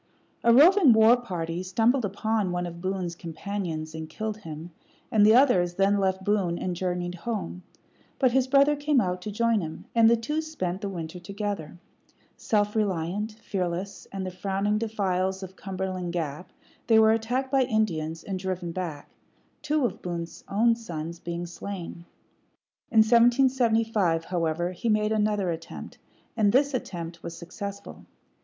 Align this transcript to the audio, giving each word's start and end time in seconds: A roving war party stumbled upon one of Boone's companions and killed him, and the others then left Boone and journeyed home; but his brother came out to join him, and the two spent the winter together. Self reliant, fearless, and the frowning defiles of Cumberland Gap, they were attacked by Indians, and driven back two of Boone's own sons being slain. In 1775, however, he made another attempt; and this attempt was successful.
A 0.43 0.51
roving 0.51 0.93
war 0.93 1.15
party 1.15 1.61
stumbled 1.61 2.03
upon 2.05 2.51
one 2.51 2.65
of 2.65 2.81
Boone's 2.81 3.13
companions 3.13 3.93
and 3.93 4.09
killed 4.09 4.37
him, 4.37 4.71
and 5.11 5.23
the 5.23 5.35
others 5.35 5.75
then 5.75 5.99
left 5.99 6.23
Boone 6.25 6.57
and 6.57 6.75
journeyed 6.75 7.13
home; 7.13 7.61
but 8.17 8.31
his 8.31 8.47
brother 8.47 8.75
came 8.75 8.99
out 8.99 9.21
to 9.21 9.29
join 9.31 9.61
him, 9.61 9.85
and 9.93 10.09
the 10.09 10.15
two 10.17 10.41
spent 10.41 10.81
the 10.81 10.89
winter 10.89 11.19
together. 11.19 11.77
Self 12.35 12.75
reliant, 12.75 13.33
fearless, 13.33 14.07
and 14.11 14.25
the 14.25 14.31
frowning 14.31 14.79
defiles 14.79 15.43
of 15.43 15.55
Cumberland 15.55 16.13
Gap, 16.13 16.51
they 16.87 16.97
were 16.97 17.11
attacked 17.11 17.51
by 17.51 17.61
Indians, 17.61 18.23
and 18.23 18.39
driven 18.39 18.71
back 18.71 19.07
two 19.61 19.85
of 19.85 20.01
Boone's 20.01 20.43
own 20.49 20.73
sons 20.75 21.19
being 21.19 21.45
slain. 21.45 22.05
In 22.89 23.01
1775, 23.03 24.25
however, 24.25 24.71
he 24.71 24.89
made 24.89 25.11
another 25.11 25.51
attempt; 25.51 25.99
and 26.35 26.51
this 26.51 26.73
attempt 26.73 27.21
was 27.21 27.37
successful. 27.37 28.07